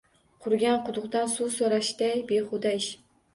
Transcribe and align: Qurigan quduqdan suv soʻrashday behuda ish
Qurigan 0.45 0.79
quduqdan 0.87 1.29
suv 1.33 1.51
soʻrashday 1.57 2.25
behuda 2.33 2.73
ish 2.81 2.91